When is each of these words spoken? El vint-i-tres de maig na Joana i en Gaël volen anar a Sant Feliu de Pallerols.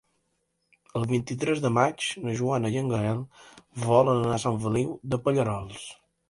El 0.99 1.03
vint-i-tres 1.11 1.61
de 1.65 1.69
maig 1.75 2.07
na 2.23 2.33
Joana 2.39 2.71
i 2.77 2.79
en 2.83 2.89
Gaël 2.95 3.21
volen 3.85 4.19
anar 4.23 4.33
a 4.39 4.41
Sant 4.47 4.59
Feliu 4.65 4.97
de 5.13 5.21
Pallerols. 5.29 5.87